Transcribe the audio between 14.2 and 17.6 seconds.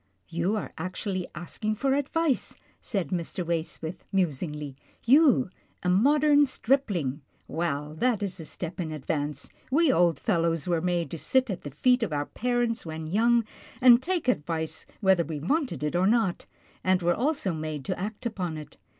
advice whether we wanted it or not, and were also